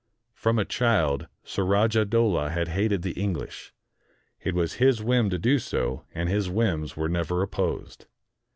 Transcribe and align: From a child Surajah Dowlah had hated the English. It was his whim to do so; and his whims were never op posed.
From 0.33 0.57
a 0.57 0.65
child 0.65 1.27
Surajah 1.43 2.05
Dowlah 2.05 2.49
had 2.49 2.69
hated 2.69 3.03
the 3.03 3.11
English. 3.11 3.71
It 4.41 4.55
was 4.55 4.73
his 4.81 5.03
whim 5.03 5.29
to 5.29 5.37
do 5.37 5.59
so; 5.59 6.05
and 6.11 6.27
his 6.27 6.49
whims 6.49 6.97
were 6.97 7.07
never 7.07 7.43
op 7.43 7.51
posed. 7.51 8.07